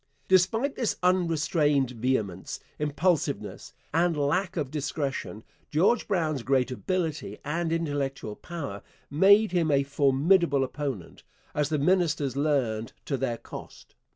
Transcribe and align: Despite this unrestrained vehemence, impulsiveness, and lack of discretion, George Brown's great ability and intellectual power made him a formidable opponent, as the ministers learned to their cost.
Despite 0.27 0.75
this 0.75 0.97
unrestrained 1.03 1.91
vehemence, 1.91 2.59
impulsiveness, 2.79 3.71
and 3.93 4.17
lack 4.17 4.57
of 4.57 4.71
discretion, 4.71 5.43
George 5.69 6.07
Brown's 6.07 6.41
great 6.41 6.71
ability 6.71 7.37
and 7.45 7.71
intellectual 7.71 8.35
power 8.35 8.81
made 9.11 9.51
him 9.51 9.69
a 9.69 9.83
formidable 9.83 10.63
opponent, 10.63 11.21
as 11.53 11.69
the 11.69 11.77
ministers 11.77 12.35
learned 12.35 12.93
to 13.05 13.15
their 13.15 13.37
cost. 13.37 13.93